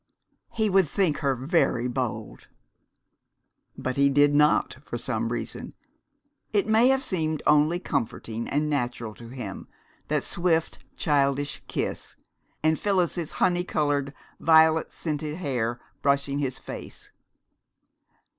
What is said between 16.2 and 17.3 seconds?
his face.